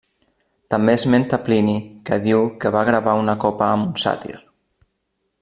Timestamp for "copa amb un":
3.45-4.05